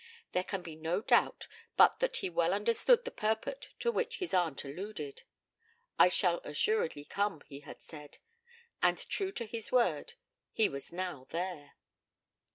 There 0.31 0.43
can 0.43 0.63
be 0.63 0.75
no 0.75 0.99
doubt 1.01 1.47
but 1.77 1.99
that 1.99 2.15
he 2.25 2.29
well 2.31 2.55
understood 2.55 3.05
the 3.05 3.11
purport 3.11 3.69
to 3.81 3.91
which 3.91 4.17
his 4.17 4.33
aunt 4.33 4.65
alluded. 4.65 5.21
'I 5.99 6.09
shall 6.09 6.37
assuredly 6.43 7.05
come,' 7.05 7.41
he 7.45 7.59
had 7.59 7.83
said. 7.83 8.17
And 8.81 8.97
true 9.09 9.31
to 9.33 9.45
his 9.45 9.71
word, 9.71 10.15
he 10.51 10.67
was 10.67 10.91
now 10.91 11.27
there. 11.29 11.73